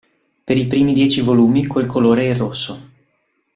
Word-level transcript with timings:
Per 0.43 0.57
i 0.57 0.65
primi 0.65 0.93
dieci 0.93 1.21
volumi 1.21 1.67
quel 1.67 1.85
colore 1.85 2.23
è 2.23 2.29
il 2.29 2.35
rosso. 2.35 2.89